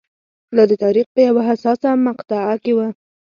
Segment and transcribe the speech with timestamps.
[0.55, 2.79] دا د تاریخ په یوه حساسه مقطعه کې و.